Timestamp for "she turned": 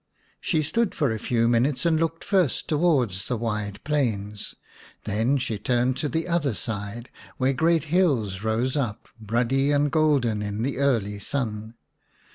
5.37-5.95